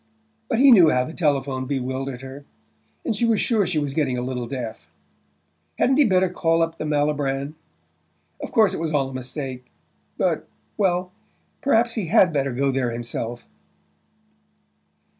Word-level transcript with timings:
but 0.49 0.57
he 0.57 0.71
knew 0.71 0.89
how 0.89 1.03
the 1.03 1.13
telephone 1.13 1.67
bewildered 1.67 2.23
her...and 2.23 3.15
she 3.15 3.23
was 3.23 3.39
sure 3.39 3.67
she 3.67 3.77
was 3.77 3.93
getting 3.93 4.17
a 4.17 4.23
little 4.23 4.47
deaf. 4.47 4.87
Hadn't 5.77 5.97
he 5.97 6.03
better 6.05 6.27
call 6.27 6.63
up 6.63 6.79
the 6.79 6.85
Malibran? 6.85 7.53
Of 8.41 8.51
course 8.51 8.73
it 8.73 8.79
was 8.79 8.93
all 8.95 9.09
a 9.09 9.13
mistake 9.13 9.65
but... 10.17 10.47
well, 10.75 11.11
perhaps 11.61 11.93
he 11.93 12.07
HAD 12.07 12.33
better 12.33 12.51
go 12.51 12.71
there 12.71 12.89
himself... 12.89 13.45